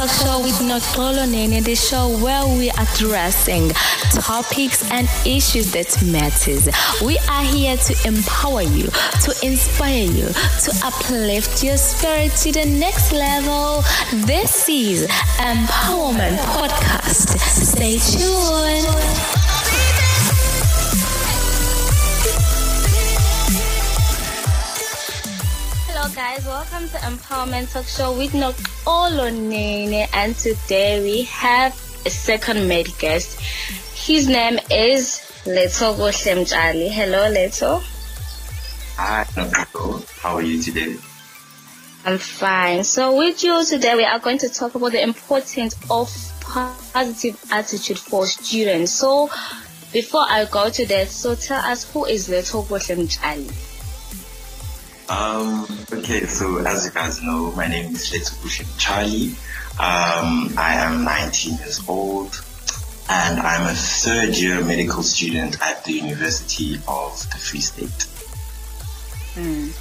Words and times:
Talk 0.00 0.08
Show 0.08 0.40
with 0.40 0.58
Noxolo 0.60 1.30
Nene, 1.30 1.62
the 1.62 1.74
show 1.74 2.08
where 2.24 2.46
we 2.46 2.70
are 2.70 2.86
addressing 2.94 3.68
topics 4.12 4.90
and 4.90 5.06
issues 5.26 5.72
that 5.72 6.02
matters. 6.02 6.70
We 7.04 7.18
are 7.28 7.42
here 7.42 7.76
to 7.76 8.08
empower 8.08 8.62
you, 8.62 8.84
to 8.86 9.34
inspire 9.42 10.04
you, 10.04 10.28
to 10.28 10.80
uplift 10.82 11.62
your 11.62 11.76
spirit 11.76 12.32
to 12.36 12.50
the 12.50 12.64
next 12.64 13.12
level. 13.12 13.82
This 14.24 14.66
is 14.70 15.06
Empowerment 15.36 16.38
Podcast. 16.48 17.38
Stay 17.38 17.98
tuned. 17.98 19.29
Guys, 26.20 26.44
welcome 26.44 26.86
to 26.86 26.96
Empowerment 26.98 27.72
Talk 27.72 27.86
Show 27.86 28.14
with 28.14 28.32
Noxolo 28.32 29.34
Nene 29.34 30.06
and 30.12 30.36
today 30.36 31.02
we 31.02 31.22
have 31.22 31.72
a 32.04 32.10
second 32.10 32.68
made 32.68 32.90
guest. 32.98 33.40
His 33.94 34.28
name 34.28 34.58
is 34.70 35.18
Lethokuhle 35.46 36.34
Mtshali. 36.36 36.90
Hello 36.90 37.26
Leto. 37.30 37.80
Hi 38.96 39.24
how 40.20 40.34
are 40.34 40.42
you 40.42 40.62
today? 40.62 40.94
I'm 42.04 42.18
fine. 42.18 42.84
So 42.84 43.16
with 43.16 43.42
you 43.42 43.64
today 43.64 43.94
we 43.94 44.04
are 44.04 44.18
going 44.18 44.36
to 44.40 44.50
talk 44.50 44.74
about 44.74 44.92
the 44.92 45.02
importance 45.02 45.74
of 45.88 46.12
positive 46.42 47.42
attitude 47.50 47.98
for 47.98 48.26
students. 48.26 48.92
So 48.92 49.30
before 49.90 50.26
I 50.28 50.44
go 50.44 50.68
to 50.68 50.84
that, 50.84 51.08
so 51.08 51.34
tell 51.34 51.64
us 51.64 51.90
who 51.90 52.04
is 52.04 52.28
Lethokuhle 52.28 53.08
Mtshali? 53.08 53.69
Um, 55.10 55.66
okay, 55.92 56.24
so 56.26 56.58
as 56.64 56.84
you 56.84 56.92
guys 56.92 57.20
know, 57.20 57.50
my 57.56 57.66
name 57.66 57.92
is 57.96 58.12
Lethokuhle 58.12 58.62
Mtshali. 58.62 59.30
Um, 59.80 60.56
I 60.56 60.74
am 60.74 61.02
19 61.02 61.56
years 61.58 61.82
old 61.88 62.40
and 63.08 63.40
I'm 63.40 63.66
a 63.66 63.74
third 63.74 64.36
year 64.36 64.64
medical 64.64 65.02
student 65.02 65.60
at 65.60 65.84
the 65.84 65.94
University 65.94 66.76
of 66.86 67.28
the 67.28 67.38
Free 67.38 67.60
State. 67.60 68.06
Mm, 69.34 69.72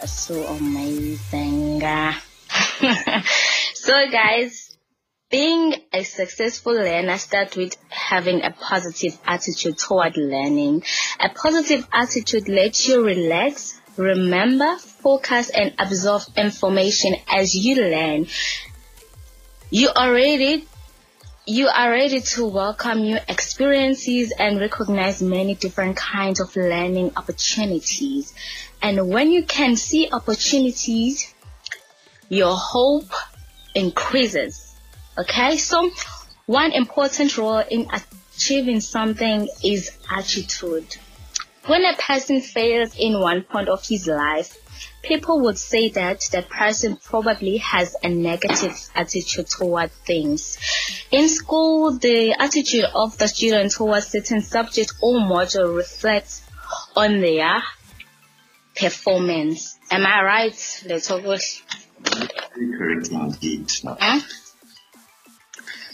that's 0.00 0.12
so 0.12 0.42
amazing. 0.44 1.80
so 3.74 4.10
guys, 4.10 4.78
being 5.30 5.74
a 5.92 6.02
successful 6.02 6.72
learner 6.72 7.18
starts 7.18 7.56
with 7.56 7.76
having 7.90 8.42
a 8.42 8.52
positive 8.52 9.18
attitude 9.26 9.76
toward 9.76 10.16
learning. 10.16 10.82
A 11.20 11.28
positive 11.28 11.86
attitude 11.92 12.48
lets 12.48 12.88
you 12.88 13.04
relax, 13.04 13.81
Remember, 13.96 14.76
focus 14.78 15.50
and 15.50 15.74
absorb 15.78 16.22
information 16.36 17.14
as 17.28 17.54
you 17.54 17.76
learn. 17.76 18.26
You 19.70 19.90
are 19.94 20.12
ready 20.12 20.66
you 21.44 21.66
are 21.66 21.90
ready 21.90 22.20
to 22.20 22.46
welcome 22.46 23.02
new 23.02 23.18
experiences 23.28 24.32
and 24.38 24.60
recognize 24.60 25.20
many 25.20 25.56
different 25.56 25.96
kinds 25.96 26.38
of 26.38 26.54
learning 26.54 27.10
opportunities. 27.16 28.32
And 28.80 29.08
when 29.08 29.32
you 29.32 29.42
can 29.42 29.74
see 29.74 30.08
opportunities, 30.12 31.34
your 32.28 32.56
hope 32.56 33.10
increases. 33.74 34.72
Okay, 35.18 35.56
so 35.56 35.90
one 36.46 36.70
important 36.72 37.36
role 37.36 37.58
in 37.58 37.88
achieving 38.36 38.80
something 38.80 39.48
is 39.64 39.90
attitude. 40.08 40.96
When 41.66 41.84
a 41.84 41.96
person 41.96 42.40
fails 42.40 42.96
in 42.98 43.20
one 43.20 43.42
point 43.42 43.68
of 43.68 43.86
his 43.86 44.08
life, 44.08 44.56
people 45.02 45.40
would 45.42 45.58
say 45.58 45.90
that 45.90 46.20
the 46.32 46.42
person 46.42 46.96
probably 46.96 47.58
has 47.58 47.94
a 48.02 48.08
negative 48.08 48.76
attitude 48.94 49.48
toward 49.48 49.92
things. 49.92 50.58
In 51.12 51.28
school, 51.28 51.98
the 51.98 52.34
attitude 52.38 52.86
of 52.94 53.16
the 53.18 53.28
student 53.28 53.72
towards 53.72 54.08
certain 54.08 54.40
subject 54.40 54.92
or 55.00 55.20
module 55.20 55.76
reflects 55.76 56.42
on 56.96 57.20
their 57.20 57.62
performance. 58.74 59.78
Am 59.90 60.04
I 60.04 60.22
right, 60.22 60.52
Letobush? 60.52 61.62
Correct 62.76 63.08
indeed. 63.08 63.70
Huh? 63.84 64.20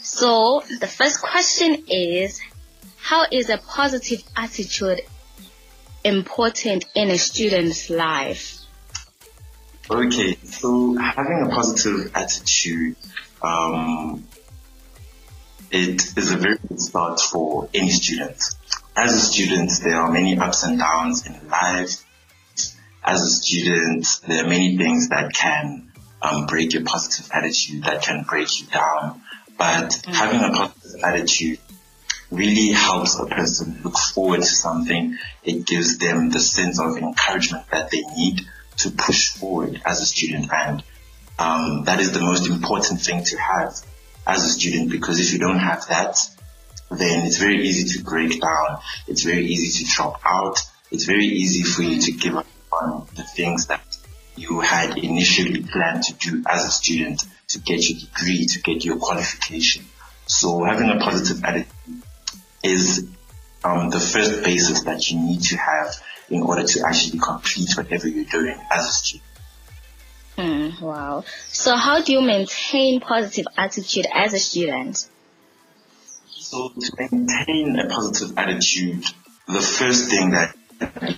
So 0.01 0.63
the 0.79 0.87
first 0.87 1.21
question 1.21 1.83
is, 1.87 2.41
how 2.97 3.25
is 3.31 3.49
a 3.49 3.57
positive 3.57 4.23
attitude 4.35 5.01
important 6.03 6.85
in 6.95 7.09
a 7.09 7.17
student's 7.17 7.89
life? 7.89 8.59
Okay, 9.89 10.37
so 10.43 10.95
having 10.95 11.47
a 11.47 11.49
positive 11.49 12.11
attitude, 12.15 12.95
um, 13.41 14.27
it 15.71 16.17
is 16.17 16.31
a 16.31 16.37
very 16.37 16.57
good 16.67 16.79
start 16.79 17.19
for 17.19 17.69
any 17.73 17.89
student. 17.89 18.37
As 18.95 19.13
a 19.13 19.19
student, 19.19 19.71
there 19.83 19.95
are 19.95 20.11
many 20.11 20.37
ups 20.37 20.63
and 20.63 20.77
downs 20.77 21.25
in 21.25 21.47
life. 21.49 22.05
As 23.03 23.21
a 23.21 23.29
student, 23.29 24.05
there 24.27 24.45
are 24.45 24.49
many 24.49 24.77
things 24.77 25.09
that 25.09 25.33
can 25.33 25.91
um, 26.21 26.45
break 26.45 26.73
your 26.73 26.83
positive 26.83 27.31
attitude, 27.33 27.83
that 27.85 28.03
can 28.03 28.25
break 28.29 28.61
you 28.61 28.67
down. 28.67 29.21
But 29.57 29.89
mm-hmm. 29.89 30.11
having 30.11 30.41
a 30.41 30.51
positive 30.51 31.03
attitude 31.03 31.59
really 32.31 32.71
helps 32.71 33.19
a 33.19 33.25
person 33.25 33.79
look 33.83 33.97
forward 33.97 34.41
to 34.41 34.45
something. 34.45 35.17
It 35.43 35.65
gives 35.65 35.97
them 35.97 36.29
the 36.29 36.39
sense 36.39 36.79
of 36.79 36.97
encouragement 36.97 37.65
that 37.71 37.89
they 37.91 38.01
need 38.15 38.41
to 38.77 38.91
push 38.91 39.29
forward 39.29 39.81
as 39.85 40.01
a 40.01 40.05
student. 40.05 40.51
And 40.51 40.83
um, 41.37 41.83
that 41.85 41.99
is 41.99 42.11
the 42.11 42.21
most 42.21 42.47
important 42.47 43.01
thing 43.01 43.23
to 43.23 43.37
have 43.37 43.73
as 44.27 44.43
a 44.43 44.49
student 44.49 44.91
because 44.91 45.19
if 45.19 45.33
you 45.33 45.39
don't 45.39 45.59
have 45.59 45.87
that, 45.87 46.17
then 46.91 47.25
it's 47.25 47.37
very 47.37 47.67
easy 47.67 47.97
to 47.97 48.03
break 48.03 48.39
down. 48.41 48.79
It's 49.07 49.23
very 49.23 49.45
easy 49.45 49.83
to 49.83 49.91
drop 49.91 50.21
out. 50.25 50.59
It's 50.91 51.05
very 51.05 51.25
easy 51.25 51.63
for 51.63 51.83
you 51.83 52.01
to 52.01 52.11
give 52.11 52.35
up 52.35 52.47
on 52.71 53.07
the 53.15 53.23
things 53.23 53.67
that 53.67 53.81
you 54.35 54.61
had 54.61 54.97
initially 54.97 55.61
planned 55.63 56.03
to 56.03 56.13
do 56.13 56.43
as 56.47 56.65
a 56.65 56.71
student 56.71 57.23
to 57.49 57.59
get 57.59 57.87
your 57.89 57.99
degree, 57.99 58.45
to 58.45 58.61
get 58.61 58.85
your 58.85 58.97
qualification. 58.97 59.85
So 60.27 60.63
having 60.63 60.89
a 60.89 60.99
positive 60.99 61.43
attitude 61.43 61.73
is 62.63 63.07
um, 63.63 63.89
the 63.89 63.99
first 63.99 64.43
basis 64.43 64.83
that 64.83 65.09
you 65.09 65.19
need 65.19 65.41
to 65.41 65.57
have 65.57 65.95
in 66.29 66.43
order 66.43 66.63
to 66.63 66.83
actually 66.85 67.19
complete 67.19 67.69
whatever 67.75 68.07
you're 68.07 68.25
doing 68.25 68.57
as 68.71 68.85
a 68.87 68.91
student. 68.91 69.23
Mm, 70.37 70.81
wow. 70.81 71.25
So 71.49 71.75
how 71.75 72.01
do 72.01 72.13
you 72.13 72.21
maintain 72.21 73.01
positive 73.01 73.45
attitude 73.57 74.07
as 74.13 74.33
a 74.33 74.39
student? 74.39 75.05
So 76.29 76.69
to 76.69 76.91
maintain 76.97 77.77
a 77.77 77.89
positive 77.89 78.37
attitude, 78.37 79.03
the 79.47 79.59
first 79.59 80.09
thing 80.09 80.31
that 80.31 80.55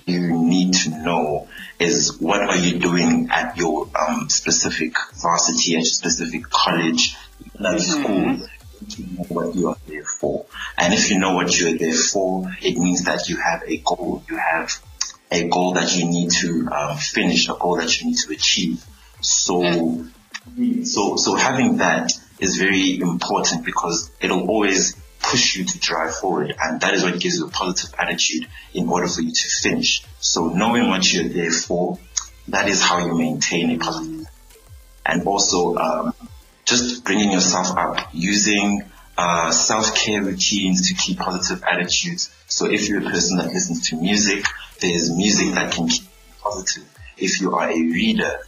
you 0.08 0.32
need 0.34 0.74
to 0.74 0.90
know 0.90 1.48
is 1.80 2.18
what 2.20 2.42
are 2.42 2.58
you 2.58 2.80
doing 2.80 3.28
at 3.32 3.58
your 3.58 3.88
um, 3.96 4.28
specific 4.30 4.96
varsity, 5.22 5.76
at 5.76 5.82
your 5.82 5.86
specific 5.86 6.50
college, 6.50 7.16
at 7.56 7.60
mm-hmm. 7.60 7.78
school 7.78 8.48
to 8.90 9.02
know 9.14 9.24
what 9.30 9.56
you 9.56 9.70
are 9.70 9.78
there 9.88 10.04
for. 10.04 10.46
And 10.78 10.94
if 10.94 11.10
you 11.10 11.20
know 11.20 11.36
what 11.36 11.58
you're 11.60 11.78
there 11.78 11.94
for, 11.94 12.46
it 12.62 12.78
means 12.78 13.04
that 13.04 13.30
you 13.30 13.38
have 13.38 13.64
a 13.66 13.78
goal. 13.78 14.24
You 14.30 14.38
have 14.38 14.72
a 15.32 15.48
goal 15.48 15.74
that 15.74 15.96
you 15.96 16.06
need 16.06 16.32
to 16.42 16.68
um, 16.72 16.98
finish, 16.98 17.48
a 17.50 17.54
goal 17.54 17.78
that 17.78 18.00
you 18.00 18.08
need 18.08 18.18
to 18.18 18.34
achieve. 18.34 18.84
So, 19.22 20.06
so, 20.84 21.16
so 21.16 21.36
having 21.36 21.78
that 21.78 22.12
is 22.40 22.58
very 22.58 23.00
important 23.00 23.66
because 23.66 24.12
it'll 24.20 24.50
always 24.50 24.96
push 25.20 25.56
you 25.56 25.64
to 25.66 25.80
drive 25.80 26.16
forward. 26.16 26.56
And 26.60 26.82
that 26.82 26.94
is 26.94 27.04
what 27.04 27.20
gives 27.20 27.38
you 27.38 27.48
a 27.48 27.50
positive 27.50 27.94
attitude 27.98 28.48
in 28.74 28.90
order 28.90 29.08
for 29.08 29.22
you 29.22 29.32
to 29.32 29.50
finish. 29.62 30.04
So 30.20 30.50
knowing 30.50 30.90
what 30.90 31.12
you're 31.12 31.30
there 31.30 31.52
for, 31.52 32.00
that 32.48 32.68
is 32.68 32.82
how 32.82 33.06
you 33.06 33.18
maintain 33.18 33.72
a 33.72 33.78
positive. 33.78 34.26
And 35.06 35.26
also, 35.26 35.76
um, 35.78 36.14
just 36.72 37.04
bringing 37.04 37.32
yourself 37.32 37.78
up, 37.78 38.08
using 38.14 38.84
uh, 39.18 39.52
self-care 39.52 40.24
routines 40.24 40.88
to 40.88 40.96
keep 40.96 41.20
positive 41.20 41.64
attitudes. 41.64 42.34
So 42.48 42.66
if 42.66 42.88
you're 42.88 43.06
a 43.06 43.12
person 43.12 43.38
that 43.38 43.48
listens 43.48 43.90
to 43.90 43.98
music, 43.98 44.46
there's 44.80 45.12
music 45.16 45.54
that 45.56 45.74
can 45.74 45.90
keep 45.90 46.04
you 46.04 46.34
positive. 46.42 46.88
If 47.18 47.42
you 47.42 47.56
are 47.56 47.70
a 47.70 47.76
reader, 47.76 48.40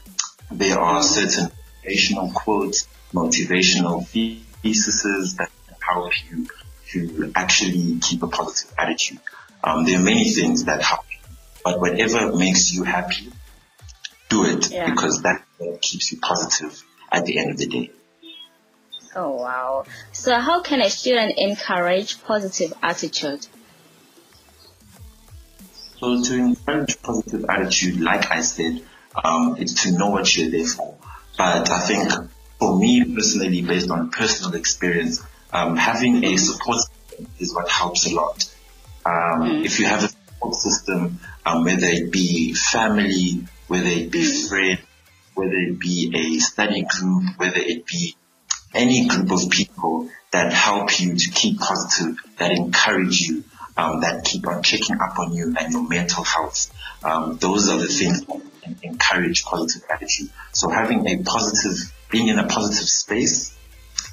there 0.49 0.79
are 0.79 1.03
certain 1.03 1.51
motivational 1.85 2.33
quotes, 2.33 2.87
motivational 3.13 4.07
theses 4.07 5.35
that 5.35 5.51
empower 5.69 6.09
you 6.29 6.47
to 6.91 7.31
actually 7.35 7.99
keep 7.99 8.23
a 8.23 8.27
positive 8.27 8.73
attitude. 8.77 9.19
Um, 9.63 9.83
there 9.83 9.99
are 9.99 10.03
many 10.03 10.29
things 10.29 10.65
that 10.65 10.81
help 10.81 11.05
you, 11.11 11.17
but 11.65 11.79
whatever 11.79 12.35
makes 12.35 12.73
you 12.73 12.83
happy, 12.83 13.31
do 14.29 14.45
it 14.45 14.71
yeah. 14.71 14.89
because 14.89 15.23
that 15.23 15.43
keeps 15.81 16.11
you 16.11 16.19
positive 16.19 16.83
at 17.11 17.25
the 17.25 17.37
end 17.37 17.51
of 17.51 17.57
the 17.57 17.67
day. 17.67 17.91
Oh 19.15 19.35
wow. 19.35 19.85
So 20.11 20.39
how 20.39 20.61
can 20.61 20.81
a 20.81 20.89
student 20.89 21.33
encourage 21.37 22.21
positive 22.23 22.73
attitude? 22.81 23.45
So 25.99 26.21
to 26.21 26.35
encourage 26.35 27.01
positive 27.01 27.45
attitude, 27.47 27.99
like 27.99 28.31
I 28.31 28.41
said, 28.41 28.81
um, 29.23 29.57
it's 29.59 29.83
to 29.83 29.97
know 29.97 30.09
what 30.09 30.35
you're 30.35 30.49
there 30.49 30.65
for. 30.67 30.97
But 31.37 31.69
I 31.69 31.79
think 31.81 32.11
for 32.59 32.77
me 32.77 33.13
personally, 33.13 33.61
based 33.61 33.89
on 33.89 34.09
personal 34.11 34.55
experience, 34.55 35.23
um, 35.51 35.75
having 35.75 36.23
a 36.23 36.37
support 36.37 36.79
system 36.79 37.27
is 37.39 37.53
what 37.53 37.69
helps 37.69 38.11
a 38.11 38.15
lot. 38.15 38.51
Um, 39.05 39.41
mm. 39.41 39.65
If 39.65 39.79
you 39.79 39.85
have 39.85 40.03
a 40.03 40.07
support 40.07 40.55
system, 40.55 41.19
um, 41.45 41.63
whether 41.63 41.85
it 41.85 42.11
be 42.11 42.53
family, 42.53 43.45
whether 43.67 43.87
it 43.87 44.11
be 44.11 44.47
friends, 44.47 44.81
whether 45.35 45.53
it 45.53 45.79
be 45.79 46.11
a 46.15 46.39
study 46.39 46.85
group, 46.87 47.23
whether 47.37 47.59
it 47.59 47.85
be 47.85 48.15
any 48.73 49.07
group 49.07 49.31
of 49.31 49.49
people 49.49 50.09
that 50.31 50.51
help 50.51 50.99
you 50.99 51.15
to 51.15 51.29
keep 51.31 51.59
positive, 51.59 52.17
that 52.37 52.51
encourage 52.51 53.19
you, 53.21 53.43
um, 53.77 54.01
that 54.01 54.25
keep 54.25 54.47
on 54.47 54.63
checking 54.63 54.99
up 54.99 55.17
on 55.19 55.33
you 55.33 55.55
and 55.57 55.71
your 55.71 55.87
mental 55.87 56.23
health. 56.23 56.73
Um, 57.03 57.37
those 57.37 57.69
are 57.69 57.77
the 57.77 57.87
things 57.87 58.25
that 58.25 58.41
encourage 58.81 59.43
positive 59.43 59.83
attitude. 59.89 60.29
So 60.53 60.69
having 60.69 61.07
a 61.07 61.23
positive, 61.23 61.93
being 62.09 62.27
in 62.27 62.39
a 62.39 62.47
positive 62.47 62.87
space 62.87 63.55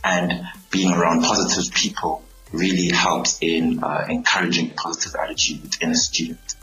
and 0.04 0.46
being 0.70 0.92
around 0.92 1.22
positive 1.22 1.72
people 1.74 2.22
really 2.52 2.88
helps 2.88 3.38
in 3.40 3.82
uh, 3.82 4.06
encouraging 4.08 4.70
positive 4.70 5.14
attitude 5.14 5.76
in 5.80 5.90
a 5.90 5.94
student. 5.94 6.54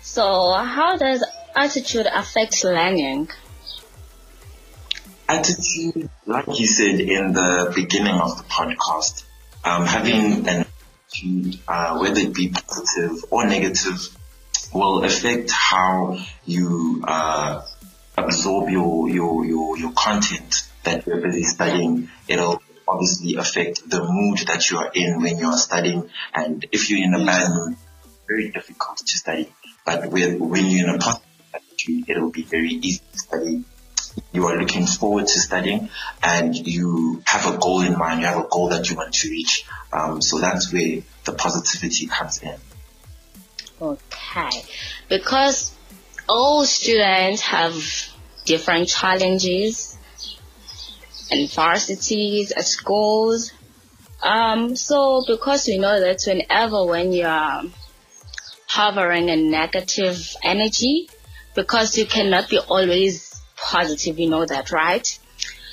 So 0.00 0.52
how 0.52 0.96
does 0.96 1.24
attitude 1.54 2.06
affect 2.06 2.64
learning? 2.64 3.28
Attitude, 5.34 6.08
like 6.26 6.46
you 6.60 6.66
said 6.66 7.00
in 7.00 7.32
the 7.32 7.72
beginning 7.74 8.14
of 8.14 8.38
the 8.38 8.44
podcast, 8.44 9.24
um, 9.64 9.84
having 9.84 10.46
an 10.48 10.64
attitude, 10.64 11.58
uh, 11.66 11.98
whether 11.98 12.20
it 12.20 12.34
be 12.34 12.48
positive 12.50 13.24
or 13.30 13.46
negative, 13.46 13.98
will 14.72 15.02
affect 15.04 15.50
how 15.50 16.18
you 16.44 17.02
uh, 17.06 17.62
absorb 18.16 18.70
your, 18.70 19.10
your, 19.10 19.44
your, 19.44 19.76
your 19.76 19.92
content 19.92 20.62
that 20.84 21.06
you're 21.06 21.20
busy 21.20 21.42
studying. 21.42 22.08
It'll 22.28 22.62
obviously 22.86 23.34
affect 23.34 23.88
the 23.90 24.02
mood 24.02 24.38
that 24.46 24.70
you 24.70 24.78
are 24.78 24.90
in 24.94 25.20
when 25.20 25.38
you 25.38 25.48
are 25.48 25.56
studying. 25.56 26.08
And 26.32 26.64
if 26.70 26.90
you're 26.90 27.02
in 27.02 27.14
a 27.14 27.24
bad 27.24 27.50
mood, 27.50 27.76
very 28.28 28.50
difficult 28.52 28.98
to 28.98 29.16
study. 29.16 29.52
But 29.84 30.10
when 30.10 30.66
you're 30.66 30.88
in 30.88 30.94
a 30.94 30.98
positive 30.98 31.26
attitude, 31.52 32.04
it'll 32.08 32.30
be 32.30 32.42
very 32.42 32.70
easy 32.70 33.02
to 33.12 33.18
study. 33.18 33.64
You 34.32 34.46
are 34.46 34.56
looking 34.56 34.86
forward 34.86 35.26
to 35.26 35.40
studying 35.40 35.90
and 36.22 36.54
you 36.54 37.22
have 37.26 37.52
a 37.52 37.58
goal 37.58 37.82
in 37.82 37.96
mind. 37.98 38.20
You 38.20 38.26
have 38.26 38.44
a 38.44 38.48
goal 38.48 38.68
that 38.68 38.88
you 38.90 38.96
want 38.96 39.14
to 39.14 39.30
reach. 39.30 39.64
Um, 39.92 40.20
so 40.22 40.38
that's 40.38 40.72
where 40.72 41.02
the 41.24 41.32
positivity 41.32 42.06
comes 42.06 42.42
in. 42.42 42.56
Okay. 43.80 44.50
Because 45.08 45.74
all 46.28 46.64
students 46.64 47.42
have 47.42 47.74
different 48.44 48.88
challenges 48.88 49.96
and 51.30 51.50
varsities 51.50 52.52
at 52.52 52.64
schools. 52.64 53.52
Um, 54.22 54.76
so 54.76 55.24
because 55.26 55.66
we 55.66 55.78
know 55.78 56.00
that 56.00 56.22
whenever 56.26 56.84
when 56.86 57.12
you're 57.12 57.62
hovering 58.66 59.28
a 59.30 59.36
negative 59.36 60.34
energy, 60.42 61.08
because 61.54 61.96
you 61.96 62.06
cannot 62.06 62.48
be 62.48 62.58
always 62.58 63.33
positive, 63.64 64.18
you 64.18 64.28
know 64.28 64.44
that, 64.44 64.70
right? 64.70 65.06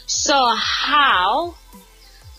So 0.07 0.55
how 0.55 1.55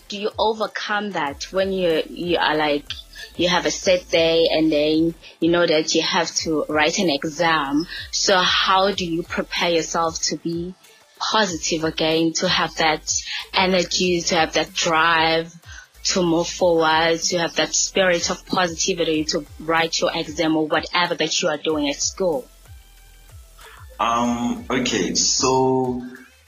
do 0.09 0.19
you 0.19 0.31
overcome 0.37 1.11
that 1.11 1.51
when 1.51 1.71
you 1.71 2.03
you 2.09 2.37
are 2.37 2.55
like 2.55 2.91
you 3.35 3.49
have 3.49 3.65
a 3.65 3.71
set 3.71 4.09
day 4.09 4.47
and 4.51 4.71
then 4.71 5.15
you 5.39 5.49
know 5.49 5.65
that 5.65 5.95
you 5.95 6.01
have 6.01 6.29
to 6.43 6.65
write 6.69 6.99
an 6.99 7.09
exam. 7.09 7.87
So 8.11 8.37
how 8.37 8.91
do 8.91 9.05
you 9.05 9.23
prepare 9.23 9.69
yourself 9.69 10.21
to 10.23 10.37
be 10.37 10.75
positive 11.17 11.83
again, 11.83 12.33
to 12.33 12.47
have 12.49 12.75
that 12.75 13.11
energy, 13.53 14.21
to 14.21 14.35
have 14.35 14.53
that 14.53 14.73
drive, 14.73 15.53
to 16.03 16.21
move 16.21 16.47
forward, 16.47 17.19
to 17.19 17.37
have 17.39 17.55
that 17.55 17.73
spirit 17.73 18.29
of 18.29 18.45
positivity 18.45 19.23
to 19.25 19.45
write 19.59 19.99
your 19.99 20.11
exam 20.13 20.57
or 20.57 20.67
whatever 20.67 21.15
that 21.15 21.41
you 21.41 21.47
are 21.49 21.57
doing 21.57 21.89
at 21.89 21.95
school? 21.95 22.47
Um, 23.99 24.65
okay, 24.69 25.13
so 25.15 26.01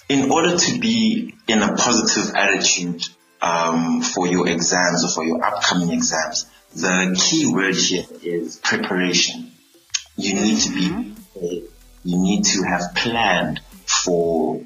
in 0.10 0.32
order 0.32 0.58
to 0.58 0.80
be 0.80 1.34
in 1.48 1.62
a 1.62 1.76
positive 1.76 2.36
attitude 2.36 3.04
um, 3.42 4.02
for 4.02 4.28
your 4.28 4.48
exams 4.48 5.06
or 5.06 5.10
for 5.10 5.24
your 5.24 5.44
upcoming 5.44 5.92
exams, 5.92 6.46
the 6.76 7.18
key 7.18 7.52
word 7.54 7.76
here 7.76 8.06
is 8.22 8.58
preparation. 8.58 9.52
You 10.18 10.36
need 10.36 10.58
to 10.60 10.70
be, 10.74 10.88
mm-hmm. 10.88 11.66
you 12.04 12.22
need 12.22 12.44
to 12.46 12.64
have 12.64 12.96
planned 12.96 13.62
for 13.86 14.62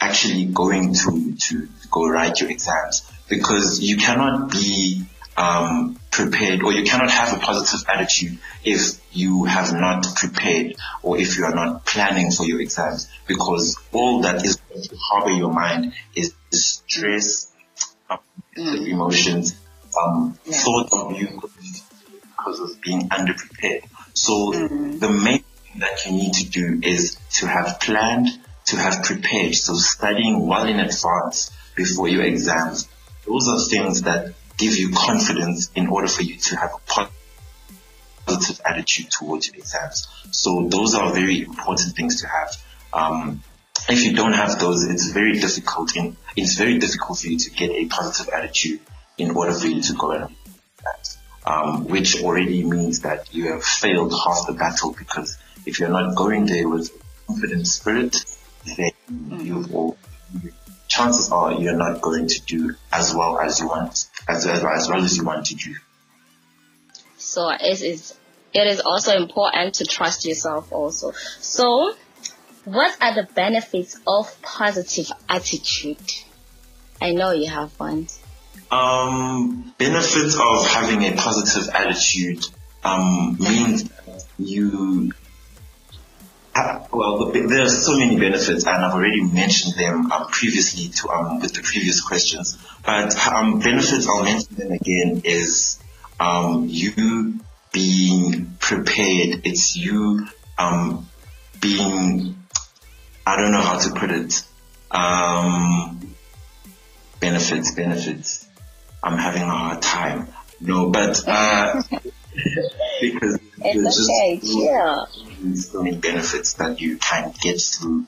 actually 0.00 0.46
going 0.46 0.94
to, 0.94 1.36
to 1.48 1.68
go 1.90 2.06
write 2.08 2.40
your 2.40 2.50
exams 2.50 3.10
because 3.28 3.80
you 3.80 3.96
cannot 3.96 4.50
be 4.50 5.04
um, 5.36 5.98
prepared 6.10 6.62
or 6.62 6.72
you 6.72 6.84
cannot 6.84 7.10
have 7.10 7.36
a 7.36 7.40
positive 7.40 7.88
attitude 7.88 8.38
if 8.64 9.00
you 9.12 9.44
have 9.44 9.72
not 9.72 10.06
prepared 10.14 10.74
or 11.02 11.18
if 11.18 11.36
you 11.36 11.44
are 11.44 11.54
not 11.54 11.84
planning 11.84 12.30
for 12.30 12.44
your 12.44 12.60
exams 12.60 13.10
because 13.26 13.76
all 13.92 14.22
that 14.22 14.44
is 14.44 14.56
going 14.56 14.82
to 14.82 14.96
harbor 14.96 15.30
your 15.30 15.52
mind 15.52 15.92
is 16.14 16.34
stress, 16.50 17.52
um, 18.08 18.18
mm. 18.56 18.86
emotions, 18.86 19.56
um, 20.00 20.38
yeah. 20.44 20.56
thought 20.56 20.88
of 20.92 21.18
you 21.18 21.40
because 22.36 22.60
of 22.60 22.80
being 22.80 23.08
underprepared. 23.08 23.84
So 24.14 24.32
mm-hmm. 24.32 24.98
the 24.98 25.08
main 25.10 25.42
thing 25.42 25.80
that 25.80 26.06
you 26.06 26.12
need 26.12 26.32
to 26.34 26.48
do 26.48 26.80
is 26.82 27.16
to 27.38 27.46
have 27.46 27.80
planned, 27.80 28.28
to 28.66 28.76
have 28.76 29.02
prepared. 29.02 29.54
So 29.54 29.74
studying 29.74 30.46
well 30.46 30.66
in 30.66 30.78
advance 30.78 31.50
before 31.74 32.08
your 32.08 32.24
exams. 32.24 32.88
Those 33.26 33.48
are 33.48 33.58
things 33.68 34.02
that 34.02 34.34
give 34.56 34.76
you 34.76 34.90
confidence 34.94 35.70
in 35.74 35.88
order 35.88 36.08
for 36.08 36.22
you 36.22 36.36
to 36.36 36.56
have 36.56 36.70
a 36.74 37.08
positive 38.26 38.60
attitude 38.64 39.10
towards 39.10 39.48
your 39.48 39.56
exams. 39.56 40.06
So 40.30 40.68
those 40.68 40.94
are 40.94 41.12
very 41.12 41.42
important 41.42 41.94
things 41.96 42.22
to 42.22 42.28
have. 42.28 42.56
Um, 42.92 43.42
if 43.88 44.04
you 44.04 44.14
don't 44.14 44.32
have 44.32 44.58
those, 44.58 44.84
it's 44.84 45.08
very 45.08 45.38
difficult 45.38 45.96
in, 45.96 46.16
it's 46.36 46.56
very 46.56 46.78
difficult 46.78 47.18
for 47.18 47.26
you 47.26 47.38
to 47.38 47.50
get 47.50 47.70
a 47.70 47.86
positive 47.86 48.32
attitude 48.32 48.80
in 49.18 49.32
order 49.32 49.52
for 49.52 49.66
you 49.66 49.82
to 49.82 49.92
go 49.94 50.12
and 50.12 50.34
um, 51.46 51.86
which 51.86 52.22
already 52.22 52.64
means 52.64 53.00
that 53.00 53.34
you 53.34 53.52
have 53.52 53.62
failed 53.62 54.12
half 54.12 54.46
the 54.46 54.54
battle 54.54 54.94
because 54.96 55.36
if 55.66 55.78
you're 55.78 55.90
not 55.90 56.14
going 56.14 56.46
there 56.46 56.68
with 56.68 56.90
confident 57.26 57.66
spirit, 57.66 58.16
then 58.76 58.90
mm. 59.10 59.44
you've 59.44 59.74
all, 59.74 59.96
chances 60.88 61.30
are 61.30 61.54
you're 61.54 61.76
not 61.76 62.00
going 62.00 62.28
to 62.28 62.40
do 62.42 62.74
as 62.92 63.14
well 63.14 63.38
as 63.38 63.60
you 63.60 63.68
want, 63.68 64.06
as, 64.28 64.46
as, 64.46 64.64
as 64.64 64.88
well 64.88 65.02
as 65.02 65.16
you 65.16 65.24
want 65.24 65.46
to 65.46 65.54
do. 65.54 65.74
So 67.16 67.50
it 67.50 67.82
is, 67.82 68.14
it 68.52 68.66
is 68.66 68.80
also 68.80 69.16
important 69.16 69.76
to 69.76 69.84
trust 69.84 70.24
yourself 70.24 70.72
also. 70.72 71.12
So 71.40 71.94
what 72.64 72.96
are 73.00 73.14
the 73.14 73.28
benefits 73.34 73.98
of 74.06 74.40
positive 74.42 75.10
attitude? 75.28 75.98
I 77.00 77.12
know 77.12 77.32
you 77.32 77.48
have 77.48 77.72
one. 77.78 78.08
Um, 78.70 79.74
benefits 79.78 80.34
of 80.34 80.66
having 80.66 81.04
a 81.04 81.16
positive 81.16 81.74
attitude 81.74 82.46
um, 82.82 83.36
means 83.38 83.90
you 84.38 85.12
well, 86.92 87.32
there 87.32 87.62
are 87.62 87.68
so 87.68 87.96
many 87.98 88.18
benefits, 88.18 88.66
and 88.66 88.84
I've 88.84 88.94
already 88.94 89.22
mentioned 89.22 89.74
them 89.76 90.12
um, 90.12 90.26
previously 90.28 90.88
to 90.88 91.08
um, 91.10 91.40
with 91.40 91.52
the 91.52 91.62
previous 91.62 92.00
questions. 92.00 92.56
But 92.84 93.16
um, 93.26 93.58
benefits, 93.60 94.06
I'll 94.06 94.24
mention 94.24 94.54
them 94.56 94.72
again, 94.72 95.22
is 95.24 95.80
um, 96.20 96.66
you 96.68 97.40
being 97.72 98.56
prepared. 98.60 99.42
It's 99.44 99.76
you 99.76 100.26
um, 100.58 101.08
being, 101.60 102.36
I 103.26 103.36
don't 103.36 103.52
know 103.52 103.60
how 103.60 103.78
to 103.78 103.90
put 103.94 104.10
it. 104.10 104.42
Um, 104.90 106.14
benefits, 107.20 107.74
benefits. 107.74 108.46
I'm 109.02 109.18
having 109.18 109.42
a 109.42 109.50
hard 109.50 109.82
time. 109.82 110.28
No, 110.60 110.90
but 110.90 111.20
uh, 111.26 111.82
because 113.00 113.38
there's 113.58 114.08
okay, 114.08 114.38
just 114.38 114.58
yeah. 114.58 115.04
Many 115.44 115.96
benefits 115.96 116.54
that 116.54 116.80
you 116.80 116.98
can 116.98 117.32
get 117.40 117.60
through 117.60 118.06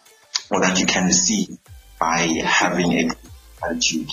or 0.51 0.61
that 0.61 0.79
you 0.79 0.87
can 0.87 1.07
receive 1.07 1.59
by 1.99 2.19
having 2.45 2.93
a 2.93 3.11
attitude. 3.65 4.11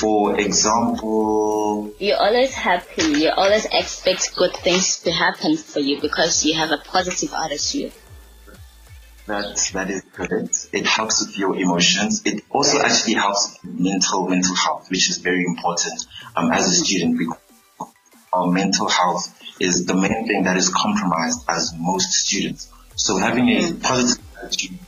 For 0.00 0.40
example, 0.40 1.92
you're 1.98 2.16
always 2.16 2.54
happy. 2.54 3.02
You 3.20 3.30
always 3.36 3.66
expect 3.66 4.34
good 4.34 4.54
things 4.56 5.00
to 5.02 5.12
happen 5.12 5.56
for 5.56 5.80
you 5.80 6.00
because 6.00 6.44
you 6.44 6.54
have 6.54 6.70
a 6.70 6.78
positive 6.78 7.32
attitude. 7.34 7.92
That 9.26 9.70
that 9.72 9.90
is 9.90 10.02
correct. 10.12 10.68
It 10.72 10.86
helps 10.86 11.26
with 11.26 11.38
your 11.38 11.56
emotions. 11.56 12.22
It 12.24 12.44
also 12.50 12.78
actually 12.80 13.14
helps 13.14 13.58
mental 13.62 14.26
mental 14.28 14.54
health, 14.54 14.90
which 14.90 15.08
is 15.10 15.18
very 15.18 15.44
important. 15.44 16.04
Um, 16.34 16.50
as 16.50 16.66
a 16.66 16.74
student, 16.74 17.18
because 17.18 17.38
our 18.32 18.50
mental 18.50 18.88
health 18.88 19.32
is 19.60 19.86
the 19.86 19.94
main 19.94 20.26
thing 20.26 20.44
that 20.44 20.56
is 20.56 20.68
compromised 20.68 21.44
as 21.48 21.72
most 21.78 22.12
students. 22.12 22.70
So 22.96 23.18
having 23.18 23.48
a 23.48 23.72
positive 23.74 24.24
attitude 24.42 24.78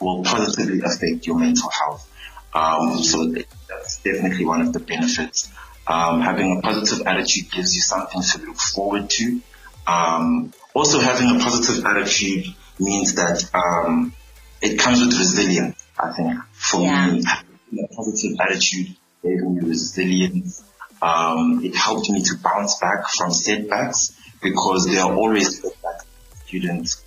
will 0.00 0.22
positively 0.22 0.80
affect 0.84 1.26
your 1.26 1.38
mental 1.38 1.70
health. 1.70 2.10
Um, 2.54 3.02
so 3.02 3.32
that's 3.68 4.02
definitely 4.02 4.44
one 4.44 4.60
of 4.62 4.72
the 4.72 4.80
benefits. 4.80 5.50
Um, 5.86 6.20
having 6.20 6.58
a 6.58 6.60
positive 6.60 7.06
attitude 7.06 7.50
gives 7.50 7.74
you 7.74 7.82
something 7.82 8.20
to 8.22 8.46
look 8.46 8.56
forward 8.56 9.08
to. 9.10 9.40
Um, 9.86 10.52
also, 10.74 11.00
having 11.00 11.34
a 11.34 11.38
positive 11.38 11.84
attitude 11.84 12.46
means 12.78 13.14
that 13.14 13.48
um, 13.54 14.12
it 14.60 14.78
comes 14.78 15.00
with 15.00 15.18
resilience. 15.18 15.82
I 15.98 16.12
think 16.12 16.38
for 16.52 16.82
yeah. 16.82 17.10
me, 17.10 17.22
having 17.24 17.84
a 17.84 17.94
positive 17.94 18.36
attitude 18.40 18.96
gave 19.22 19.40
me 19.40 19.60
resilience. 19.66 20.62
Um, 21.00 21.60
it 21.64 21.74
helped 21.74 22.10
me 22.10 22.22
to 22.22 22.34
bounce 22.42 22.78
back 22.80 23.08
from 23.08 23.30
setbacks 23.30 24.12
because 24.42 24.86
there 24.86 25.02
are 25.02 25.14
always 25.14 25.60
setbacks. 25.60 26.04
Students, 26.46 27.04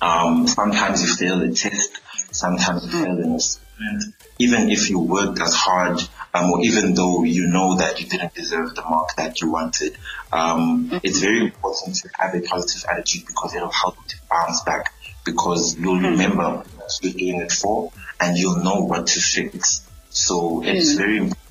um, 0.00 0.46
sometimes 0.46 1.02
you 1.02 1.14
fail 1.14 1.42
a 1.42 1.52
test, 1.52 2.00
sometimes 2.32 2.84
you 2.86 2.92
fail 2.92 3.18
an 3.18 3.34
assignment. 3.34 4.14
Even 4.38 4.70
if 4.70 4.90
you 4.90 4.98
worked 4.98 5.40
as 5.40 5.54
hard, 5.54 6.00
um, 6.32 6.50
or 6.50 6.60
even 6.62 6.94
though 6.94 7.22
you 7.24 7.46
know 7.46 7.76
that 7.76 8.00
you 8.00 8.06
didn't 8.06 8.34
deserve 8.34 8.74
the 8.74 8.82
mark 8.82 9.14
that 9.16 9.40
you 9.40 9.50
wanted, 9.50 9.96
um, 10.32 10.86
mm-hmm. 10.86 10.98
it's 11.02 11.20
very 11.20 11.40
important 11.40 11.96
to 11.96 12.08
have 12.14 12.34
a 12.34 12.40
positive 12.40 12.84
attitude 12.90 13.26
because 13.26 13.54
it'll 13.54 13.70
help 13.70 13.96
you 13.96 14.08
to 14.08 14.16
bounce 14.30 14.62
back 14.62 14.92
because 15.24 15.76
you'll 15.78 15.96
mm-hmm. 15.96 16.06
remember 16.06 16.64
what 16.76 16.90
you're 17.02 17.12
doing 17.12 17.40
it 17.40 17.52
for 17.52 17.92
and 18.20 18.36
you'll 18.36 18.62
know 18.62 18.80
what 18.80 19.06
to 19.06 19.20
fix. 19.20 19.88
So 20.10 20.62
it's 20.64 20.90
mm-hmm. 20.90 20.98
very 20.98 21.16
important 21.18 21.43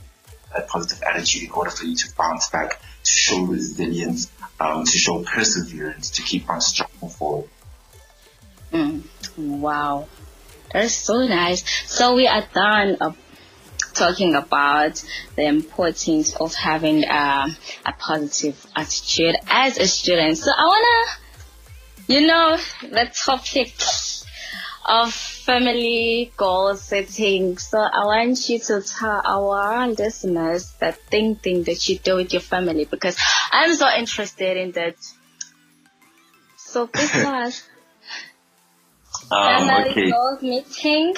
a 0.56 0.62
positive 0.62 1.02
attitude 1.04 1.44
in 1.44 1.52
order 1.52 1.72
for 1.72 1.86
you 1.86 1.96
to 1.96 2.16
bounce 2.16 2.50
back, 2.50 2.80
to 3.04 3.10
show 3.10 3.42
resilience, 3.42 4.32
um, 4.60 4.86
to 4.86 4.98
show 4.98 5.24
perseverance, 5.24 6.12
to 6.12 6.22
keep 6.22 6.50
on 6.50 6.62
striving 6.62 7.10
forward. 7.10 7.50
Mm. 8.72 9.04
Wow. 9.38 10.08
That's 10.72 10.94
so 10.94 11.26
nice. 11.28 11.64
So 11.88 12.16
we 12.16 12.28
are 12.28 12.44
done 12.54 12.98
uh, 13.00 13.12
talking 13.94 14.36
about 14.36 15.04
the 15.36 15.46
importance 15.46 16.36
of 16.36 16.54
having 16.56 17.06
uh, 17.06 17.50
a 17.86 17.92
positive 17.94 18.66
attitude 18.76 19.36
as 19.48 19.78
a 19.78 19.88
student. 19.88 20.38
So 20.38 20.52
I 20.56 20.66
wanna, 20.66 21.06
you 22.08 22.28
know, 22.28 22.58
the 22.82 23.12
topic 23.14 23.74
of 24.86 25.33
family 25.46 26.32
goal 26.38 26.76
setting. 26.76 27.58
So 27.58 27.78
I 27.80 28.06
want 28.06 28.50
you 28.50 28.60
to 28.60 28.82
tell 28.82 29.22
our 29.26 29.88
listeners 29.88 30.72
that 30.80 30.98
thing 31.12 31.36
thing 31.36 31.64
that 31.64 31.88
you 31.90 31.98
do 32.00 32.16
with 32.16 32.32
your 32.32 32.42
family 32.42 32.86
because 32.86 33.18
I'm 33.52 33.76
so 33.76 33.88
interested 33.90 34.58
in 34.58 34.72
that. 34.74 34.96
So 36.58 36.90
us. 36.94 37.64
Um, 39.32 39.70
okay. 39.70 40.12
goals 40.12 40.42
meeting. 40.42 41.16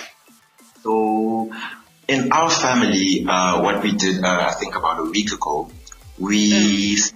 So 0.84 1.51
in 2.08 2.32
our 2.32 2.50
family, 2.50 3.25
uh, 3.27 3.62
what 3.62 3.82
we 3.82 3.94
did, 3.94 4.24
uh, 4.24 4.48
I 4.50 4.53
think 4.53 4.75
about 4.75 5.00
a 5.00 5.10
week 5.10 5.32
ago, 5.34 5.70
we 6.20 6.96
mm. 6.96 7.13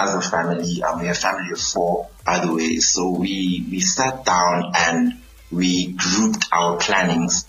as 0.00 0.14
a 0.14 0.20
family, 0.22 0.82
um, 0.82 1.00
we're 1.00 1.12
a 1.12 1.14
family 1.14 1.52
of 1.52 1.60
four, 1.60 2.08
by 2.24 2.44
the 2.44 2.52
way. 2.52 2.76
So 2.78 3.10
we 3.10 3.64
we 3.70 3.80
sat 3.80 4.24
down 4.24 4.72
and 4.74 5.19
we 5.50 5.92
grouped 5.92 6.46
our 6.52 6.76
plannings 6.78 7.46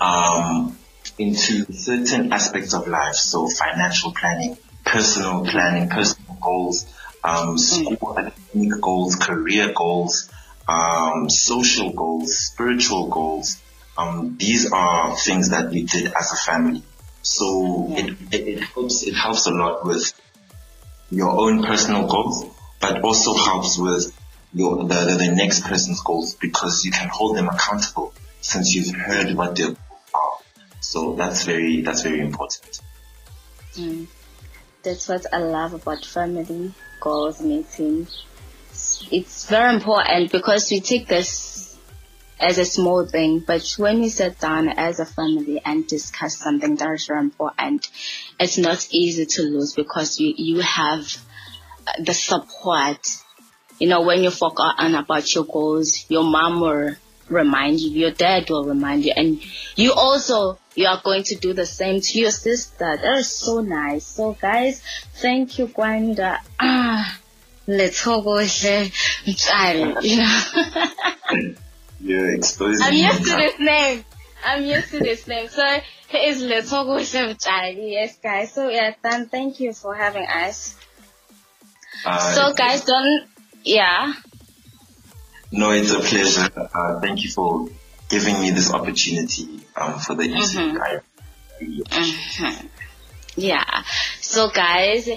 um, 0.00 0.76
into 1.18 1.72
certain 1.72 2.32
aspects 2.32 2.74
of 2.74 2.88
life. 2.88 3.14
So 3.14 3.48
financial 3.48 4.12
planning, 4.12 4.56
personal 4.84 5.44
planning, 5.44 5.88
personal 5.88 6.36
goals, 6.40 6.86
um, 7.22 7.58
school 7.58 8.18
academic 8.18 8.80
goals, 8.80 9.16
career 9.16 9.72
goals, 9.74 10.30
um, 10.68 11.28
social 11.28 11.92
goals, 11.92 12.36
spiritual 12.36 13.08
goals. 13.08 13.60
Um, 13.96 14.36
these 14.38 14.70
are 14.72 15.16
things 15.16 15.50
that 15.50 15.70
we 15.70 15.84
did 15.84 16.06
as 16.06 16.32
a 16.32 16.36
family. 16.36 16.82
So 17.22 17.88
it, 17.90 18.16
it, 18.32 18.48
it 18.48 18.60
helps, 18.60 19.02
it 19.02 19.14
helps 19.14 19.46
a 19.46 19.50
lot 19.50 19.84
with 19.84 20.12
your 21.10 21.30
own 21.30 21.62
personal 21.64 22.06
goals, 22.06 22.46
but 22.80 23.02
also 23.02 23.34
helps 23.34 23.78
with 23.78 24.16
your, 24.52 24.78
the, 24.84 24.94
the, 24.94 25.16
the 25.18 25.32
next 25.34 25.64
person's 25.64 26.00
goals 26.00 26.34
because 26.34 26.84
you 26.84 26.90
can 26.90 27.08
hold 27.08 27.36
them 27.36 27.48
accountable 27.48 28.12
since 28.40 28.74
you've 28.74 28.94
heard 28.94 29.34
what 29.34 29.56
goals 29.56 29.76
are. 30.14 30.38
So 30.80 31.14
that's 31.14 31.44
very, 31.44 31.82
that's 31.82 32.02
very 32.02 32.20
important. 32.20 32.80
Mm. 33.74 34.06
That's 34.82 35.08
what 35.08 35.26
I 35.32 35.38
love 35.38 35.74
about 35.74 36.04
family 36.04 36.72
goals 37.00 37.40
meeting. 37.40 38.06
It's 39.10 39.48
very 39.48 39.74
important 39.74 40.32
because 40.32 40.70
we 40.70 40.80
take 40.80 41.06
this 41.06 41.78
as 42.40 42.56
a 42.56 42.64
small 42.64 43.06
thing, 43.06 43.44
but 43.46 43.62
when 43.76 44.00
we 44.00 44.08
sit 44.08 44.38
down 44.38 44.68
as 44.70 44.98
a 44.98 45.04
family 45.04 45.60
and 45.62 45.86
discuss 45.86 46.38
something 46.38 46.76
that 46.76 46.90
is 46.92 47.06
very 47.06 47.20
important, 47.20 47.88
it's 48.38 48.56
not 48.56 48.88
easy 48.90 49.26
to 49.26 49.42
lose 49.42 49.74
because 49.74 50.18
you, 50.18 50.32
you 50.36 50.60
have 50.60 51.04
the 51.98 52.14
support 52.14 53.06
you 53.80 53.88
know, 53.88 54.02
when 54.02 54.22
you 54.22 54.30
forgotten 54.30 54.94
about 54.94 55.34
your 55.34 55.44
goals, 55.44 56.04
your 56.08 56.22
mom 56.22 56.60
will 56.60 56.94
remind 57.28 57.80
you, 57.80 57.90
your 57.90 58.10
dad 58.10 58.48
will 58.50 58.64
remind 58.64 59.04
you, 59.04 59.12
and 59.16 59.40
you 59.74 59.92
also, 59.94 60.58
you 60.74 60.86
are 60.86 61.00
going 61.02 61.22
to 61.24 61.34
do 61.36 61.54
the 61.54 61.64
same 61.64 62.00
to 62.00 62.18
your 62.18 62.30
sister. 62.30 62.76
That 62.78 63.18
is 63.18 63.34
so 63.34 63.60
nice. 63.60 64.04
So 64.04 64.34
guys, 64.34 64.82
thank 65.14 65.58
you, 65.58 65.66
Gwanda. 65.68 66.38
Ah, 66.60 67.18
let's 67.66 68.04
go 68.04 68.38
here. 68.38 68.90
You 70.02 70.16
know. 70.18 71.54
exposing. 72.34 72.86
I'm 72.86 72.94
used 72.94 73.24
to 73.24 73.36
this 73.36 73.58
name. 73.58 74.04
I'm 74.44 74.64
used 74.64 74.90
to 74.90 74.98
this 74.98 75.26
name. 75.26 75.48
So 75.48 75.62
he 76.08 76.18
is 76.18 76.42
Letogo 76.42 76.98
Yes, 77.76 78.18
guys. 78.22 78.52
So 78.52 78.68
yeah, 78.68 78.94
thank 79.02 79.60
you 79.60 79.72
for 79.72 79.94
having 79.94 80.26
us. 80.26 80.76
Uh, 82.04 82.34
so 82.34 82.52
guys, 82.54 82.84
don't 82.84 83.29
yeah. 83.64 84.12
No, 85.52 85.70
it's 85.70 85.90
a 85.90 86.00
pleasure. 86.00 86.50
Uh, 86.56 87.00
thank 87.00 87.24
you 87.24 87.30
for 87.30 87.68
giving 88.08 88.40
me 88.40 88.50
this 88.50 88.72
opportunity 88.72 89.60
um, 89.76 89.98
for 89.98 90.14
the 90.14 90.24
interview. 90.24 90.78
Mm-hmm. 90.78 91.82
mm-hmm. 91.82 92.66
Yeah. 93.36 93.84
So 94.20 94.50
guys, 94.50 95.08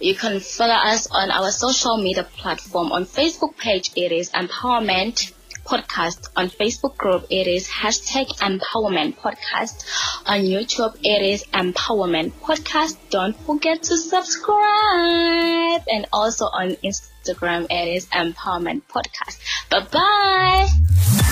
you 0.00 0.14
can 0.14 0.40
follow 0.40 0.74
us 0.74 1.08
on 1.10 1.30
our 1.30 1.50
social 1.50 1.98
media 1.98 2.24
platform. 2.24 2.92
On 2.92 3.04
Facebook 3.04 3.56
page, 3.56 3.90
it 3.96 4.12
is 4.12 4.30
Empowerment 4.30 5.32
Podcast. 5.64 6.28
On 6.36 6.48
Facebook 6.48 6.96
group, 6.96 7.26
it 7.30 7.46
is 7.46 7.68
hashtag 7.68 8.28
Empowerment 8.38 9.16
Podcast. 9.16 9.84
On 10.26 10.40
YouTube, 10.40 10.96
it 11.02 11.22
is 11.22 11.44
Empowerment 11.52 12.32
Podcast. 12.40 12.96
Don't 13.10 13.36
forget 13.46 13.82
to 13.84 13.96
subscribe. 13.96 15.82
And 15.90 16.06
also 16.12 16.44
on 16.46 16.76
Instagram, 16.84 17.66
it 17.70 17.96
is 17.96 18.06
Empowerment 18.06 18.82
Podcast. 18.88 19.38
Bye 19.70 19.86
bye. 19.90 21.23